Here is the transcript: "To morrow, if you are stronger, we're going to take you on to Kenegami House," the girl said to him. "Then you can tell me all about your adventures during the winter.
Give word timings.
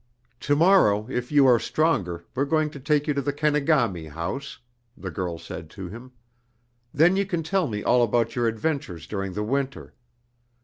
"To 0.39 0.55
morrow, 0.55 1.05
if 1.11 1.31
you 1.31 1.45
are 1.45 1.59
stronger, 1.59 2.25
we're 2.33 2.45
going 2.45 2.71
to 2.71 2.79
take 2.79 3.05
you 3.05 3.13
on 3.15 3.23
to 3.23 3.31
Kenegami 3.31 4.07
House," 4.09 4.57
the 4.97 5.11
girl 5.11 5.37
said 5.37 5.69
to 5.77 5.89
him. 5.89 6.11
"Then 6.91 7.15
you 7.15 7.27
can 7.27 7.43
tell 7.43 7.67
me 7.67 7.83
all 7.83 8.01
about 8.01 8.35
your 8.35 8.47
adventures 8.47 9.05
during 9.05 9.33
the 9.33 9.43
winter. 9.43 9.93